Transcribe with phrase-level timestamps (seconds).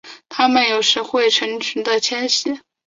[0.29, 2.59] 它们有时会成群的迁徙。